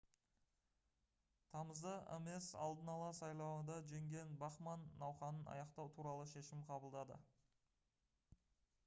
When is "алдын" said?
2.63-2.89